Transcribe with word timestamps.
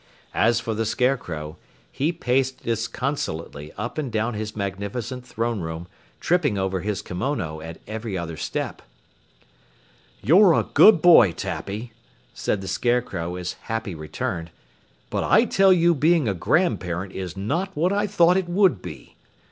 As 0.33 0.59
for 0.59 0.73
the 0.73 0.83
Scarecrow, 0.83 1.57
he 1.91 2.11
paced 2.11 2.63
disconsolately 2.63 3.71
up 3.77 3.99
and 3.99 4.11
down 4.11 4.33
his 4.33 4.55
magnificent 4.55 5.23
throne 5.27 5.59
room, 5.59 5.87
tripping 6.19 6.57
over 6.57 6.79
his 6.79 7.03
kimona 7.03 7.59
at 7.59 7.79
every 7.85 8.17
other 8.17 8.35
step. 8.35 8.81
"You're 10.23 10.53
a 10.53 10.63
good 10.63 11.03
boy, 11.03 11.33
Tappy," 11.33 11.93
said 12.33 12.61
the 12.61 12.67
Scarecrow 12.67 13.35
as 13.35 13.53
Happy 13.69 13.93
returned, 13.93 14.49
"but 15.11 15.23
I 15.23 15.45
tell 15.45 15.71
you 15.71 15.93
being 15.93 16.27
a 16.27 16.33
grandparent 16.33 17.13
is 17.13 17.37
not 17.37 17.69
what 17.77 17.93
I 17.93 18.07
thought 18.07 18.37
it 18.37 18.49
would 18.49 18.81
be. 18.81 19.15